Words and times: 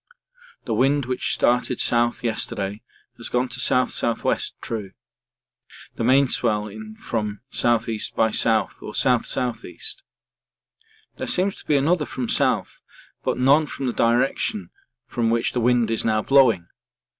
The 0.65 0.73
wind 0.73 1.05
which 1.05 1.31
started 1.31 1.79
south 1.79 2.23
yesterday 2.23 2.81
has 3.17 3.29
gone 3.29 3.49
to 3.49 3.57
S.S.W. 3.57 4.35
(true), 4.59 4.93
the 5.93 6.03
main 6.03 6.27
swell 6.27 6.67
in 6.67 6.95
from 6.95 7.41
S.E. 7.53 7.99
by 8.15 8.29
S. 8.29 8.45
or 8.81 8.93
S.S.E. 8.95 9.79
There 11.17 11.27
seems 11.27 11.55
to 11.57 11.65
be 11.67 11.77
another 11.77 12.07
from 12.07 12.29
south 12.29 12.81
but 13.21 13.37
none 13.37 13.67
from 13.67 13.85
the 13.85 13.93
direction 13.93 14.71
from 15.05 15.29
which 15.29 15.51
the 15.51 15.61
wind 15.61 15.91
is 15.91 16.03
now 16.03 16.23
blowing. 16.23 16.65